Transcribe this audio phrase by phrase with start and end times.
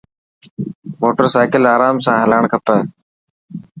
[1.01, 2.79] موٽر سائڪل آرام سان هلاڻ کپي.